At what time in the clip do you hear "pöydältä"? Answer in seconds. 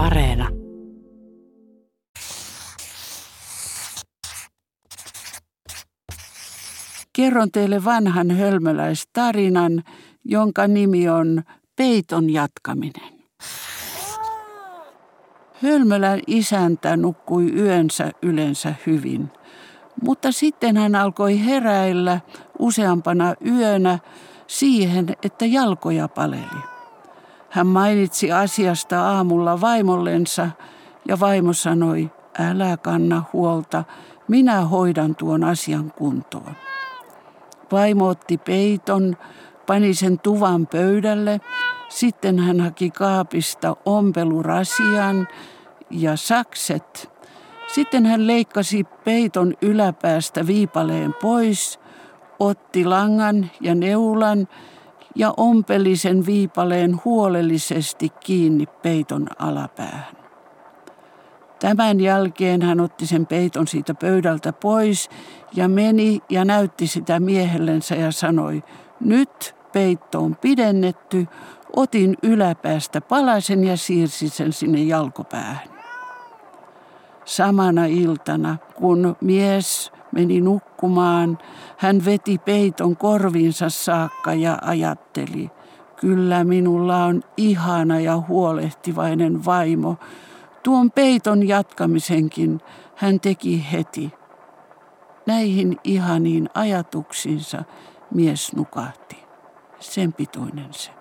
63.94-64.52